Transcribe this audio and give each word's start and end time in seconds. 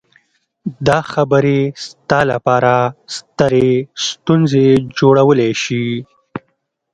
دا 0.87 0.99
خبرې 1.11 1.59
ستا 1.85 2.19
لپاره 2.31 2.73
سترې 3.15 3.71
ستونزې 4.07 4.67
جوړولی 4.99 5.51
شي 5.63 5.85